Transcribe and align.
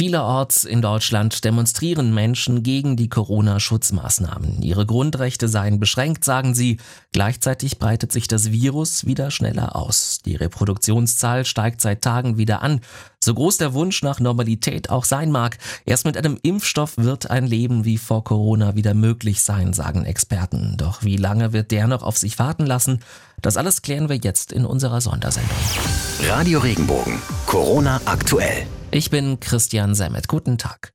Vielerorts 0.00 0.64
in 0.64 0.80
Deutschland 0.80 1.44
demonstrieren 1.44 2.14
Menschen 2.14 2.62
gegen 2.62 2.96
die 2.96 3.10
Corona-Schutzmaßnahmen. 3.10 4.62
Ihre 4.62 4.86
Grundrechte 4.86 5.46
seien 5.46 5.78
beschränkt, 5.78 6.24
sagen 6.24 6.54
sie. 6.54 6.78
Gleichzeitig 7.12 7.78
breitet 7.78 8.10
sich 8.10 8.26
das 8.26 8.50
Virus 8.50 9.04
wieder 9.04 9.30
schneller 9.30 9.76
aus. 9.76 10.20
Die 10.24 10.36
Reproduktionszahl 10.36 11.44
steigt 11.44 11.82
seit 11.82 12.00
Tagen 12.00 12.38
wieder 12.38 12.62
an. 12.62 12.80
So 13.22 13.34
groß 13.34 13.58
der 13.58 13.74
Wunsch 13.74 14.02
nach 14.02 14.20
Normalität 14.20 14.88
auch 14.88 15.04
sein 15.04 15.30
mag, 15.30 15.58
erst 15.84 16.06
mit 16.06 16.16
einem 16.16 16.38
Impfstoff 16.40 16.96
wird 16.96 17.30
ein 17.30 17.46
Leben 17.46 17.84
wie 17.84 17.98
vor 17.98 18.24
Corona 18.24 18.76
wieder 18.76 18.94
möglich 18.94 19.42
sein, 19.42 19.74
sagen 19.74 20.06
Experten. 20.06 20.78
Doch 20.78 21.02
wie 21.02 21.18
lange 21.18 21.52
wird 21.52 21.72
der 21.72 21.88
noch 21.88 22.02
auf 22.02 22.16
sich 22.16 22.38
warten 22.38 22.64
lassen? 22.64 23.00
Das 23.42 23.58
alles 23.58 23.82
klären 23.82 24.08
wir 24.08 24.16
jetzt 24.16 24.50
in 24.50 24.64
unserer 24.64 25.02
Sondersendung. 25.02 25.58
Radio 26.26 26.60
Regenbogen, 26.60 27.20
Corona 27.44 28.00
aktuell. 28.06 28.66
Ich 28.92 29.08
bin 29.08 29.38
Christian 29.38 29.94
Semmet. 29.94 30.26
Guten 30.26 30.58
Tag. 30.58 30.92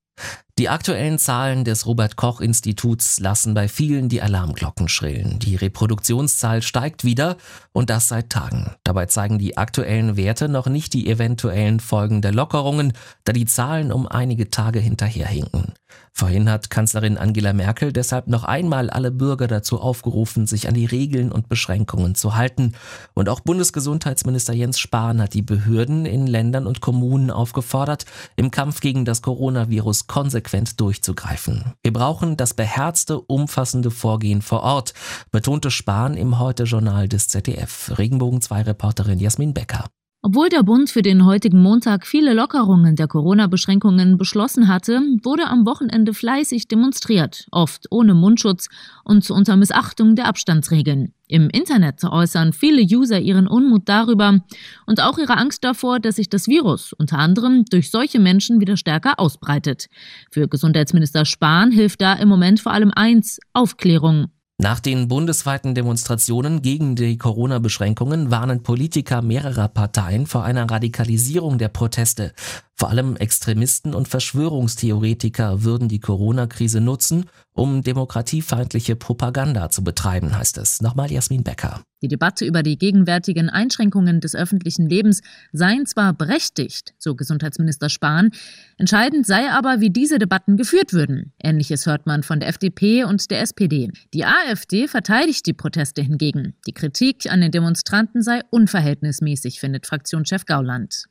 Die 0.58 0.70
aktuellen 0.70 1.20
Zahlen 1.20 1.66
des 1.66 1.86
Robert 1.86 2.16
Koch 2.16 2.40
Instituts 2.40 3.20
lassen 3.20 3.54
bei 3.54 3.68
vielen 3.68 4.08
die 4.08 4.22
Alarmglocken 4.22 4.88
schrillen. 4.88 5.38
Die 5.40 5.58
Reproduktionszahl 5.58 6.62
steigt 6.62 7.04
wieder 7.04 7.36
und 7.74 7.90
das 7.90 8.08
seit 8.08 8.30
Tagen. 8.30 8.74
Dabei 8.86 9.08
zeigen 9.08 9.38
die 9.38 9.58
aktuellen 9.58 10.16
Werte 10.16 10.48
noch 10.48 10.68
nicht 10.68 10.94
die 10.94 11.10
eventuellen 11.10 11.82
Folgen 11.82 12.22
der 12.22 12.32
Lockerungen, 12.32 12.94
da 13.26 13.34
die 13.34 13.46
Zahlen 13.46 13.92
um 13.92 14.08
einige 14.08 14.50
Tage 14.50 14.80
hinterherhinken. 14.80 15.74
Vorhin 16.12 16.50
hat 16.50 16.70
Kanzlerin 16.70 17.18
Angela 17.18 17.52
Merkel 17.52 17.92
deshalb 17.92 18.28
noch 18.28 18.46
einmal 18.46 18.90
alle 18.90 19.12
Bürger 19.12 19.48
dazu 19.48 19.82
aufgerufen, 19.82 20.48
sich 20.48 20.70
an 20.70 20.74
die 20.74 20.86
Regeln 20.86 21.32
und 21.34 21.50
Beschränkungen 21.50 22.16
zu 22.16 22.36
halten. 22.36 22.74
Und 23.14 23.28
auch 23.28 23.42
Bundesgesundheitsminister 23.42 24.54
Jens 24.54 24.80
Spahn 24.80 25.22
hat 25.22 25.34
die 25.34 25.42
Behörden 25.42 26.06
in 26.06 26.28
Ländern 26.28 26.68
und 26.68 26.80
Kommunen 26.80 27.32
aufgefordert, 27.32 28.06
im 28.38 28.52
Kampf 28.52 28.80
gegen 28.80 29.04
das 29.04 29.22
Coronavirus 29.22 30.08
konsequent 30.08 30.45
durchzugreifen. 30.80 31.74
Wir 31.84 31.94
brauchen 31.94 32.38
das 32.38 32.54
beherzte, 32.54 33.20
umfassende 33.20 33.92
Vorgehen 33.92 34.42
vor 34.42 34.64
Ort, 34.64 34.94
betonte 35.32 35.72
Spahn 35.72 36.16
im 36.16 36.40
Heute-Journal 36.40 37.08
des 37.08 37.28
ZDF. 37.28 37.98
Regenbogen 37.98 38.42
2 38.42 38.64
Reporterin 38.64 39.20
Jasmin 39.20 39.54
Becker. 39.54 39.86
Obwohl 40.28 40.50
der 40.50 40.64
Bund 40.64 40.90
für 40.90 41.04
den 41.04 41.24
heutigen 41.24 41.62
Montag 41.62 42.08
viele 42.08 42.34
Lockerungen 42.34 42.96
der 42.96 43.08
Corona-Beschränkungen 43.08 44.18
beschlossen 44.18 44.68
hatte, 44.68 45.00
wurde 45.22 45.46
am 45.46 45.68
Wochenende 45.68 46.16
fleißig 46.16 46.68
demonstriert, 46.68 47.46
oft 47.52 47.86
ohne 47.92 48.16
Mundschutz 48.16 48.68
und 49.04 49.30
unter 49.30 49.56
Missachtung 49.56 50.16
der 50.16 50.26
Abstandsregeln. 50.26 51.14
Im 51.28 51.52
Internet 51.52 52.04
äußern 52.04 52.54
viele 52.54 52.82
User 52.82 53.20
ihren 53.20 53.46
Unmut 53.46 53.84
darüber 53.86 54.40
und 54.88 55.00
auch 55.00 55.20
ihre 55.20 55.38
Angst 55.38 55.64
davor, 55.64 56.00
dass 56.00 56.16
sich 56.16 56.28
das 56.28 56.48
Virus 56.48 56.92
unter 56.94 57.20
anderem 57.20 57.64
durch 57.66 57.92
solche 57.92 58.20
Menschen 58.20 58.60
wieder 58.60 58.78
stärker 58.78 59.20
ausbreitet. 59.20 59.86
Für 60.32 60.48
Gesundheitsminister 60.48 61.26
Spahn 61.26 61.70
hilft 61.70 62.02
da 62.02 62.14
im 62.14 62.30
Moment 62.30 62.60
vor 62.60 62.72
allem 62.72 62.92
eins, 62.96 63.38
Aufklärung 63.54 64.32
nach 64.58 64.80
den 64.80 65.10
bundesweiten 65.10 65.76
Demonstrationen 65.76 66.62
gegen 66.62 66.96
die 66.96 67.18
Corona-Beschränkungen 67.18 68.32
warnen 68.32 68.64
Politiker 68.64 69.22
mehrerer 69.22 69.68
Parteien 69.68 70.28
vor 70.28 70.46
einer 70.46 70.70
Radikalisierung 70.72 71.58
der 71.58 71.68
Proteste. 71.68 72.32
Vor 72.74 72.90
allem 72.90 73.18
Extremisten 73.18 73.94
und 73.94 74.08
Verschwörungstheoretiker 74.08 75.64
würden 75.64 75.90
die 75.90 76.00
Corona-Krise 76.00 76.80
nutzen, 76.80 77.26
um 77.56 77.82
demokratiefeindliche 77.82 78.96
Propaganda 78.96 79.70
zu 79.70 79.84
betreiben, 79.84 80.38
heißt 80.38 80.58
es. 80.58 80.82
Nochmal 80.82 81.12
Jasmin 81.12 81.44
Becker. 81.44 81.82
Die 82.02 82.10
Debatte 82.10 82.46
über 82.46 82.62
die 82.62 82.78
gegenwärtigen 82.78 83.50
Einschränkungen 83.50 84.20
des 84.20 84.36
öffentlichen 84.36 84.88
Lebens 84.88 85.22
seien 85.54 85.86
zwar 85.86 86.14
berechtigt, 86.14 86.94
so 87.00 87.16
Gesundheitsminister 87.16 87.90
Spahn, 87.90 88.32
entscheidend 88.78 89.26
sei 89.26 89.50
aber, 89.50 89.80
wie 89.80 89.90
diese 89.90 90.20
Debatten 90.20 90.58
geführt 90.58 90.92
würden. 90.92 91.34
Ähnliches 91.42 91.86
hört 91.86 92.06
man 92.06 92.22
von 92.22 92.42
der 92.42 92.50
FDP 92.50 93.06
und 93.06 93.32
der 93.32 93.42
SPD. 93.42 93.90
Die 94.14 94.26
AfD 94.26 94.88
verteidigt 94.88 95.46
die 95.48 95.54
Proteste 95.54 96.02
hingegen. 96.02 96.56
Die 96.68 96.74
Kritik 96.74 97.32
an 97.32 97.40
den 97.40 97.52
Demonstranten 97.52 98.22
sei 98.22 98.42
unverhältnismäßig, 98.52 99.62
findet 99.62 99.88
Fraktionschef 99.88 100.46
Gauland. 100.46 101.06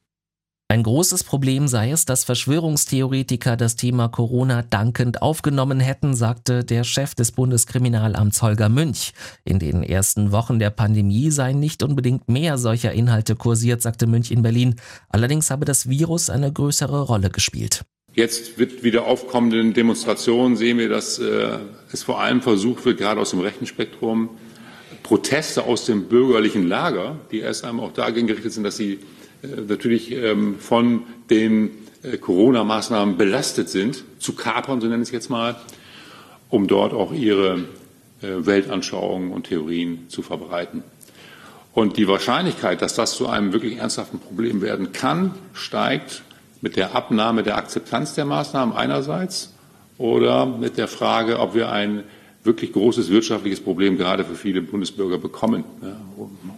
Ein 0.74 0.82
großes 0.82 1.22
Problem 1.22 1.68
sei 1.68 1.92
es, 1.92 2.04
dass 2.04 2.24
Verschwörungstheoretiker 2.24 3.56
das 3.56 3.76
Thema 3.76 4.08
Corona 4.08 4.62
dankend 4.62 5.22
aufgenommen 5.22 5.78
hätten, 5.78 6.16
sagte 6.16 6.64
der 6.64 6.82
Chef 6.82 7.14
des 7.14 7.30
Bundeskriminalamts 7.30 8.42
Holger 8.42 8.68
Münch. 8.68 9.12
In 9.44 9.60
den 9.60 9.84
ersten 9.84 10.32
Wochen 10.32 10.58
der 10.58 10.70
Pandemie 10.70 11.30
seien 11.30 11.60
nicht 11.60 11.84
unbedingt 11.84 12.28
mehr 12.28 12.58
solcher 12.58 12.90
Inhalte 12.90 13.36
kursiert, 13.36 13.82
sagte 13.82 14.08
Münch 14.08 14.32
in 14.32 14.42
Berlin. 14.42 14.74
Allerdings 15.08 15.52
habe 15.52 15.64
das 15.64 15.88
Virus 15.88 16.28
eine 16.28 16.52
größere 16.52 17.02
Rolle 17.02 17.30
gespielt. 17.30 17.84
Jetzt 18.12 18.58
wird 18.58 18.82
wieder 18.82 19.04
aufkommenden 19.04 19.74
Demonstrationen 19.74 20.56
sehen 20.56 20.78
wir, 20.78 20.88
dass 20.88 21.20
äh, 21.20 21.56
es 21.92 22.02
vor 22.02 22.20
allem 22.20 22.42
versucht 22.42 22.84
wird, 22.84 22.98
gerade 22.98 23.20
aus 23.20 23.30
dem 23.30 23.38
rechten 23.38 23.66
Spektrum, 23.66 24.30
Proteste 25.04 25.62
aus 25.62 25.84
dem 25.84 26.08
bürgerlichen 26.08 26.66
Lager, 26.66 27.20
die 27.30 27.38
erst 27.38 27.64
einmal 27.64 27.86
auch 27.86 27.92
dagegen 27.92 28.26
gerichtet 28.26 28.54
sind, 28.54 28.64
dass 28.64 28.76
sie 28.76 28.98
natürlich 29.68 30.12
ähm, 30.12 30.58
von 30.58 31.02
den 31.30 31.70
äh, 32.02 32.18
Corona-Maßnahmen 32.18 33.16
belastet 33.16 33.68
sind, 33.68 34.04
zu 34.18 34.34
kapern, 34.34 34.80
so 34.80 34.86
nenne 34.86 35.02
ich 35.02 35.08
es 35.08 35.12
jetzt 35.12 35.30
mal, 35.30 35.56
um 36.50 36.66
dort 36.66 36.92
auch 36.92 37.12
ihre 37.12 37.64
äh, 38.22 38.46
Weltanschauungen 38.46 39.32
und 39.32 39.46
Theorien 39.46 40.08
zu 40.08 40.22
verbreiten. 40.22 40.82
Und 41.72 41.96
die 41.96 42.06
Wahrscheinlichkeit, 42.06 42.82
dass 42.82 42.94
das 42.94 43.14
zu 43.16 43.28
einem 43.28 43.52
wirklich 43.52 43.78
ernsthaften 43.78 44.20
Problem 44.20 44.62
werden 44.62 44.92
kann, 44.92 45.34
steigt 45.52 46.22
mit 46.60 46.76
der 46.76 46.94
Abnahme 46.94 47.42
der 47.42 47.56
Akzeptanz 47.56 48.14
der 48.14 48.24
Maßnahmen 48.24 48.74
einerseits 48.76 49.52
oder 49.98 50.46
mit 50.46 50.78
der 50.78 50.88
Frage, 50.88 51.40
ob 51.40 51.54
wir 51.54 51.72
ein 51.72 52.04
wirklich 52.44 52.72
großes 52.72 53.10
wirtschaftliches 53.10 53.60
Problem 53.60 53.96
gerade 53.98 54.24
für 54.24 54.34
viele 54.34 54.62
Bundesbürger 54.62 55.18
bekommen 55.18 55.64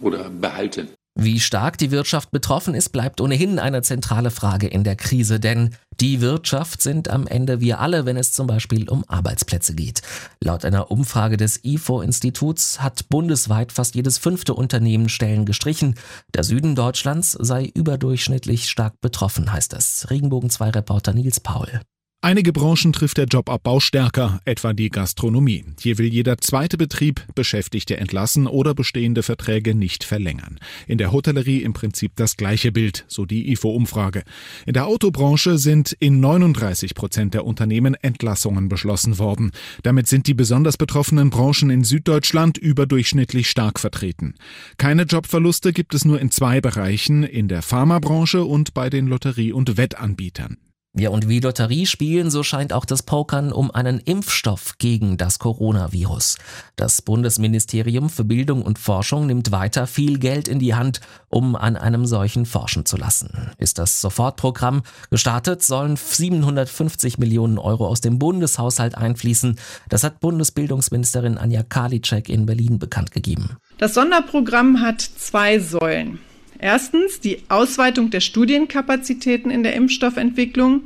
oder 0.01 0.29
behalten. 0.29 0.89
Wie 1.19 1.39
stark 1.39 1.79
die 1.79 1.89
Wirtschaft 1.89 2.29
betroffen 2.29 2.75
ist, 2.75 2.89
bleibt 2.89 3.21
ohnehin 3.21 3.57
eine 3.57 3.81
zentrale 3.81 4.29
Frage 4.29 4.67
in 4.67 4.83
der 4.83 4.95
Krise, 4.95 5.39
denn 5.39 5.75
die 5.99 6.21
Wirtschaft 6.21 6.79
sind 6.83 7.09
am 7.09 7.25
Ende 7.25 7.59
wir 7.59 7.79
alle, 7.79 8.05
wenn 8.05 8.17
es 8.17 8.33
zum 8.33 8.45
Beispiel 8.45 8.87
um 8.87 9.03
Arbeitsplätze 9.07 9.73
geht. 9.73 10.03
Laut 10.39 10.63
einer 10.63 10.91
Umfrage 10.91 11.35
des 11.35 11.63
IFO-Instituts 11.63 12.83
hat 12.83 13.09
bundesweit 13.09 13.71
fast 13.71 13.95
jedes 13.95 14.19
fünfte 14.19 14.53
Unternehmen 14.53 15.09
Stellen 15.09 15.45
gestrichen. 15.45 15.95
Der 16.35 16.43
Süden 16.43 16.75
Deutschlands 16.75 17.31
sei 17.31 17.71
überdurchschnittlich 17.73 18.69
stark 18.69 19.01
betroffen, 19.01 19.51
heißt 19.51 19.73
es. 19.73 20.11
Regenbogen 20.11 20.51
2 20.51 20.69
Reporter 20.69 21.13
Nils 21.13 21.39
Paul. 21.39 21.81
Einige 22.19 22.51
Branchen 22.51 22.93
trifft 22.93 23.17
der 23.17 23.27
Jobabbau 23.27 23.79
stärker, 23.79 24.41
etwa 24.43 24.73
die 24.73 24.89
Gastronomie. 24.89 25.63
Hier 25.79 25.99
will 25.99 26.07
jeder 26.07 26.39
zweite 26.39 26.75
Betrieb 26.75 27.21
Beschäftigte 27.35 27.97
entlassen 27.97 28.47
oder 28.47 28.73
bestehende 28.73 29.21
Verträge 29.21 29.75
nicht 29.75 30.03
verlängern. 30.03 30.59
In 30.87 30.97
der 30.97 31.11
Hotellerie 31.11 31.61
im 31.61 31.73
Prinzip 31.73 32.13
das 32.15 32.35
gleiche 32.35 32.71
Bild, 32.71 33.05
so 33.07 33.27
die 33.27 33.51
IFO-Umfrage. 33.51 34.23
In 34.65 34.73
der 34.73 34.87
Autobranche 34.87 35.59
sind 35.59 35.91
in 35.99 36.19
39 36.19 36.95
Prozent 36.95 37.35
der 37.35 37.45
Unternehmen 37.45 37.93
Entlassungen 37.93 38.67
beschlossen 38.67 39.19
worden. 39.19 39.51
Damit 39.83 40.07
sind 40.07 40.25
die 40.25 40.33
besonders 40.33 40.75
betroffenen 40.75 41.29
Branchen 41.29 41.69
in 41.69 41.83
Süddeutschland 41.83 42.57
überdurchschnittlich 42.57 43.47
stark 43.47 43.79
vertreten. 43.79 44.33
Keine 44.77 45.03
Jobverluste 45.03 45.71
gibt 45.71 45.93
es 45.93 46.03
nur 46.03 46.19
in 46.19 46.31
zwei 46.31 46.61
Bereichen, 46.61 47.21
in 47.21 47.47
der 47.47 47.61
Pharmabranche 47.61 48.43
und 48.43 48.73
bei 48.73 48.89
den 48.89 49.05
Lotterie- 49.05 49.53
und 49.53 49.77
Wettanbietern. 49.77 50.57
Ja, 50.99 51.09
und 51.11 51.29
wie 51.29 51.39
Lotterie 51.39 51.85
spielen, 51.85 52.31
so 52.31 52.41
scheint 52.41 52.73
auch 52.73 52.85
das 52.85 53.03
Pokern 53.03 53.51
um 53.51 53.69
einen 53.69 53.99
Impfstoff 53.99 54.79
gegen 54.79 55.17
das 55.17 55.37
Coronavirus. 55.37 56.37
Das 56.75 57.03
Bundesministerium 57.03 58.09
für 58.09 58.23
Bildung 58.23 58.63
und 58.63 58.79
Forschung 58.79 59.27
nimmt 59.27 59.51
weiter 59.51 59.85
viel 59.85 60.17
Geld 60.17 60.47
in 60.47 60.57
die 60.57 60.73
Hand, 60.73 61.01
um 61.29 61.55
an 61.55 61.75
einem 61.75 62.07
solchen 62.07 62.47
forschen 62.47 62.85
zu 62.85 62.97
lassen. 62.97 63.51
Ist 63.59 63.77
das 63.77 64.01
Sofortprogramm 64.01 64.81
gestartet, 65.11 65.61
sollen 65.61 65.97
750 65.97 67.19
Millionen 67.19 67.59
Euro 67.59 67.87
aus 67.87 68.01
dem 68.01 68.17
Bundeshaushalt 68.17 68.95
einfließen. 68.95 69.59
Das 69.89 70.03
hat 70.03 70.19
Bundesbildungsministerin 70.19 71.37
Anja 71.37 71.61
Karliczek 71.61 72.27
in 72.27 72.47
Berlin 72.47 72.79
bekannt 72.79 73.11
gegeben. 73.11 73.57
Das 73.77 73.93
Sonderprogramm 73.93 74.81
hat 74.81 75.01
zwei 75.01 75.59
Säulen. 75.59 76.19
Erstens 76.59 77.19
die 77.19 77.43
Ausweitung 77.49 78.09
der 78.09 78.19
Studienkapazitäten 78.19 79.51
in 79.51 79.63
der 79.63 79.73
Impfstoffentwicklung 79.73 80.83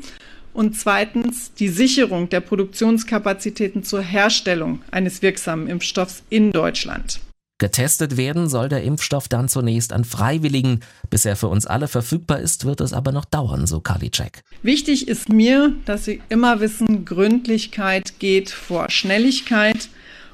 und 0.54 0.78
zweitens 0.78 1.54
die 1.54 1.70
Sicherung 1.70 2.30
der 2.30 2.42
Produktionskapazitäten 2.42 3.84
zur 3.84 4.02
Herstellung 4.02 4.82
eines 4.92 5.22
wirksamen 5.22 5.68
Impfstoffs 5.68 6.24
in 6.30 6.52
Deutschland. 6.52 7.20
Getestet 7.62 8.18
werden 8.18 8.50
soll 8.50 8.70
der 8.70 8.82
Impfstoff 8.82 9.28
dann 9.28 9.48
zunächst 9.48 9.94
an 9.94 10.04
Freiwilligen. 10.04 10.80
Bis 11.12 11.26
er 11.26 11.36
für 11.36 11.48
uns 11.48 11.68
alle 11.68 11.88
verfügbar 11.88 12.40
ist, 12.40 12.66
wird 12.66 12.82
es 12.82 12.92
aber 12.92 13.12
noch 13.12 13.24
dauern, 13.24 13.68
so 13.68 13.82
Karliczek. 13.82 14.42
Wichtig 14.64 15.08
ist 15.08 15.30
mir, 15.30 15.72
dass 15.86 16.06
Sie 16.06 16.24
immer 16.30 16.60
wissen, 16.60 17.06
Gründlichkeit 17.06 18.18
geht 18.18 18.50
vor 18.50 18.90
Schnelligkeit. 18.90 19.90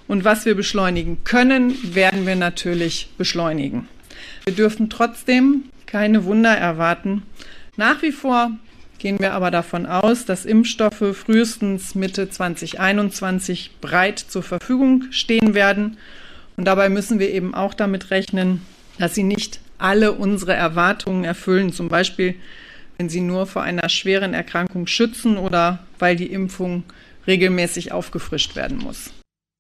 Und 0.08 0.24
was 0.24 0.46
wir 0.46 0.56
beschleunigen 0.56 1.26
können, 1.26 1.94
werden 1.94 2.26
wir 2.26 2.38
natürlich 2.38 3.10
beschleunigen. 3.18 3.90
Wir 4.46 4.54
dürfen 4.54 4.90
trotzdem 4.90 5.66
keine 5.86 6.26
Wunder 6.26 6.56
erwarten. 6.56 7.24
Nach 7.76 8.02
wie 8.02 8.12
vor 8.12 8.52
gehen 9.00 9.20
wir 9.20 9.34
aber 9.34 9.52
davon 9.52 9.86
aus, 9.86 10.26
dass 10.26 10.46
Impfstoffe 10.46 11.04
frühestens 11.14 11.96
Mitte 11.96 12.30
2021 12.30 13.72
breit 13.82 14.20
zur 14.20 14.44
Verfügung 14.44 15.06
stehen 15.12 15.54
werden. 15.54 15.98
Und 16.56 16.66
dabei 16.66 16.90
müssen 16.90 17.20
wir 17.20 17.30
eben 17.30 17.54
auch 17.54 17.74
damit 17.74 18.12
rechnen, 18.12 18.62
dass 18.98 19.16
sie 19.16 19.24
nicht 19.24 19.60
alle 19.78 20.14
unsere 20.14 20.54
Erwartungen 20.54 21.24
erfüllen, 21.24 21.72
zum 21.72 21.88
Beispiel 21.88 22.36
wenn 22.98 23.10
sie 23.10 23.22
nur 23.22 23.46
vor 23.46 23.62
einer 23.62 23.90
schweren 23.90 24.34
Erkrankung 24.34 24.88
schützen 24.88 25.38
oder 25.38 25.86
weil 26.00 26.16
die 26.16 26.32
Impfung 26.32 26.84
regelmäßig 27.28 27.92
aufgefrischt 27.92 28.56
werden 28.56 28.80
muss. 28.80 29.12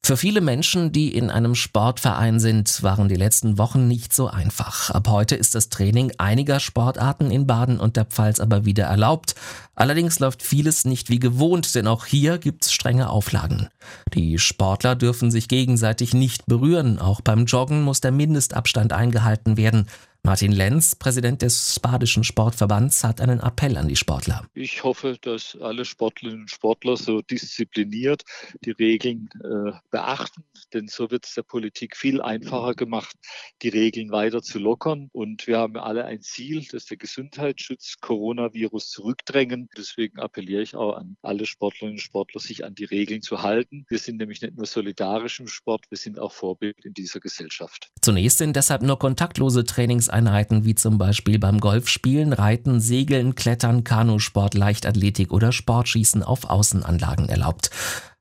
Für 0.07 0.15
viele 0.15 0.39
Menschen, 0.39 0.93
die 0.93 1.13
in 1.13 1.29
einem 1.29 1.53
Sportverein 1.53 2.39
sind, 2.39 2.81
waren 2.81 3.09
die 3.09 3.15
letzten 3.15 3.57
Wochen 3.57 3.89
nicht 3.89 4.13
so 4.13 4.27
einfach. 4.27 4.89
Ab 4.89 5.09
heute 5.09 5.35
ist 5.35 5.53
das 5.53 5.67
Training 5.67 6.13
einiger 6.17 6.61
Sportarten 6.61 7.29
in 7.29 7.45
Baden 7.45 7.77
und 7.77 7.97
der 7.97 8.05
Pfalz 8.05 8.39
aber 8.39 8.63
wieder 8.63 8.85
erlaubt. 8.85 9.35
Allerdings 9.75 10.19
läuft 10.19 10.43
vieles 10.43 10.85
nicht 10.85 11.09
wie 11.09 11.19
gewohnt, 11.19 11.75
denn 11.75 11.87
auch 11.87 12.05
hier 12.05 12.37
gibt's 12.37 12.71
strenge 12.71 13.09
Auflagen. 13.09 13.67
Die 14.13 14.39
Sportler 14.39 14.95
dürfen 14.95 15.29
sich 15.29 15.49
gegenseitig 15.49 16.13
nicht 16.13 16.45
berühren. 16.45 16.99
Auch 16.99 17.19
beim 17.19 17.43
Joggen 17.43 17.83
muss 17.83 17.99
der 17.99 18.13
Mindestabstand 18.13 18.93
eingehalten 18.93 19.57
werden. 19.57 19.87
Martin 20.23 20.51
Lenz, 20.51 20.95
Präsident 20.95 21.41
des 21.41 21.79
Badischen 21.79 22.23
Sportverbands, 22.23 23.03
hat 23.03 23.21
einen 23.21 23.39
Appell 23.39 23.77
an 23.77 23.87
die 23.87 23.95
Sportler. 23.95 24.45
Ich 24.53 24.83
hoffe, 24.83 25.17
dass 25.21 25.57
alle 25.61 25.85
Sportlerinnen 25.85 26.41
und 26.41 26.51
Sportler 26.51 26.97
so 26.97 27.21
diszipliniert 27.21 28.23
die 28.65 28.71
Regeln 28.71 29.29
äh, 29.43 29.71
beachten, 29.89 30.43
denn 30.73 30.87
so 30.87 31.09
wird 31.11 31.25
es 31.25 31.35
der 31.35 31.43
Politik 31.43 31.95
viel 31.95 32.21
einfacher 32.21 32.73
gemacht, 32.75 33.15
die 33.61 33.69
Regeln 33.69 34.11
weiter 34.11 34.41
zu 34.41 34.59
lockern. 34.59 35.09
Und 35.13 35.47
wir 35.47 35.59
haben 35.59 35.77
alle 35.77 36.05
ein 36.05 36.21
Ziel, 36.21 36.65
dass 36.71 36.85
der 36.85 36.97
Gesundheitsschutz 36.97 37.95
Coronavirus 38.01 38.89
zurückdrängen. 38.89 39.69
Deswegen 39.77 40.19
appelliere 40.19 40.61
ich 40.61 40.75
auch 40.75 40.97
an 40.97 41.17
alle 41.21 41.45
Sportlerinnen 41.45 41.95
und 41.95 42.01
Sportler, 42.01 42.41
sich 42.41 42.65
an 42.65 42.75
die 42.75 42.85
Regeln 42.85 43.21
zu 43.21 43.41
halten. 43.41 43.85
Wir 43.89 43.99
sind 43.99 44.17
nämlich 44.17 44.41
nicht 44.41 44.57
nur 44.57 44.65
solidarisch 44.65 45.39
im 45.39 45.47
Sport, 45.47 45.85
wir 45.89 45.97
sind 45.97 46.19
auch 46.19 46.31
Vorbild 46.31 46.83
in 46.83 46.93
dieser 46.93 47.19
Gesellschaft. 47.19 47.89
Zunächst 48.01 48.37
sind 48.37 48.55
deshalb 48.55 48.81
nur 48.81 48.99
kontaktlose 48.99 49.63
Trainings 49.63 50.06
Trainingseinheiten 50.07 50.65
wie 50.65 50.75
zum 50.75 50.97
Beispiel 50.97 51.39
beim 51.39 51.59
Golfspielen, 51.59 52.33
Reiten, 52.33 52.79
Segeln, 52.79 53.35
Klettern, 53.35 53.83
Kanusport, 53.83 54.53
Leichtathletik 54.53 55.31
oder 55.31 55.51
Sportschießen 55.51 56.23
auf 56.23 56.49
Außenanlagen 56.49 57.29
erlaubt. 57.29 57.69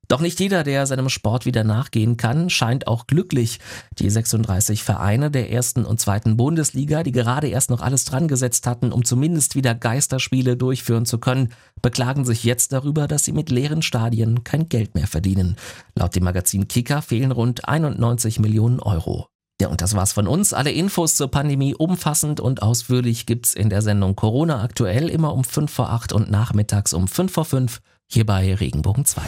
Doch 0.09 0.21
nicht 0.21 0.39
jeder, 0.39 0.63
der 0.63 0.87
seinem 0.87 1.09
Sport 1.09 1.47
wieder 1.47 1.65
nachgehen 1.65 2.17
kann, 2.17 2.49
scheint 2.49 2.87
auch 2.87 3.09
glücklich. 3.09 3.59
Die 3.99 4.09
36 4.09 4.85
Vereine 4.85 5.33
der 5.33 5.51
ersten 5.51 5.85
und 5.85 5.99
zweiten 5.99 6.37
Bundesliga, 6.37 7.03
die 7.03 7.11
gerade 7.11 7.49
erst 7.49 7.71
noch 7.71 7.81
alles 7.81 8.05
dran 8.05 8.29
gesetzt 8.29 8.69
hatten, 8.69 8.93
um 8.93 9.05
zumindest 9.05 9.57
wieder 9.57 9.75
Geisterspiele 9.75 10.57
durchführen 10.57 11.07
zu 11.07 11.19
können, 11.19 11.53
beklagen 11.83 12.25
sich 12.25 12.45
jetzt 12.45 12.73
darüber, 12.73 13.09
dass 13.09 13.25
sie 13.25 13.33
mit 13.33 13.51
leeren 13.51 13.83
Stadien 13.83 14.45
kein 14.45 14.69
Geld 14.69 14.95
mehr 14.95 15.09
verdienen. 15.09 15.57
Laut 15.97 16.15
dem 16.15 16.23
Magazin 16.23 16.69
Kicker 16.69 17.03
fehlen 17.03 17.33
rund 17.33 17.69
91 17.69 18.39
Millionen 18.39 18.79
Euro. 18.79 19.27
Ja, 19.61 19.69
und 19.69 19.81
das 19.81 19.95
war's 19.95 20.13
von 20.13 20.27
uns. 20.27 20.53
Alle 20.53 20.71
Infos 20.71 21.15
zur 21.15 21.31
Pandemie 21.31 21.75
umfassend 21.75 22.41
und 22.41 22.63
ausführlich 22.63 23.25
gibt's 23.25 23.55
in 23.55 23.71
der 23.71 23.81
Sendung 23.81 24.15
Corona 24.15 24.63
aktuell 24.63 25.09
immer 25.09 25.33
um 25.33 25.45
5 25.45 25.73
vor 25.73 25.91
8 25.91 26.13
und 26.13 26.31
nachmittags 26.31 26.93
um 26.93 27.09
5 27.09 27.33
vor 27.33 27.45
5 27.47 27.81
hier 28.07 28.27
bei 28.27 28.55
Regenbogen 28.55 29.05
2. 29.05 29.23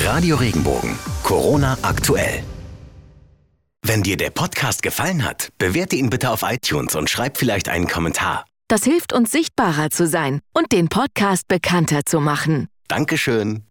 Radio 0.00 0.36
Regenbogen, 0.36 0.98
Corona 1.22 1.78
aktuell. 1.82 2.42
Wenn 3.82 4.02
dir 4.02 4.16
der 4.16 4.30
Podcast 4.30 4.82
gefallen 4.82 5.24
hat, 5.24 5.50
bewerte 5.58 5.96
ihn 5.96 6.08
bitte 6.08 6.30
auf 6.30 6.42
iTunes 6.42 6.94
und 6.94 7.10
schreib 7.10 7.36
vielleicht 7.36 7.68
einen 7.68 7.86
Kommentar. 7.86 8.46
Das 8.66 8.82
hilft 8.84 9.12
uns 9.12 9.30
sichtbarer 9.30 9.90
zu 9.90 10.06
sein 10.06 10.40
und 10.54 10.72
den 10.72 10.88
Podcast 10.88 11.48
bekannter 11.48 12.06
zu 12.06 12.18
machen. 12.18 12.68
Dankeschön. 12.88 13.64